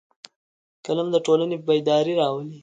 [0.85, 2.57] قلم د ټولنې بیداري راولي